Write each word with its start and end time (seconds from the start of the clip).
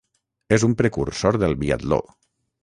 És 0.55 0.63
un 0.67 0.73
precursor 0.79 1.37
del 1.45 1.55
biatló. 1.65 2.01